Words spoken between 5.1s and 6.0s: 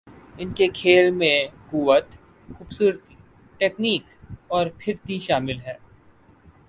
شامل ہے۔